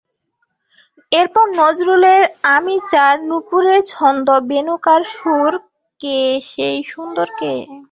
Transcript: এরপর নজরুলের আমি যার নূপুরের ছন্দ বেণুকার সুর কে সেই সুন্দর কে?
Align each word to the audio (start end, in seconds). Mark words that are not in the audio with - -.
এরপর 1.11 1.45
নজরুলের 1.59 2.21
আমি 2.55 2.75
যার 2.91 3.15
নূপুরের 3.29 3.81
ছন্দ 3.91 4.27
বেণুকার 4.49 5.01
সুর 5.13 5.51
কে 5.99 6.19
সেই 6.49 6.79
সুন্দর 6.91 7.27
কে? 7.39 7.53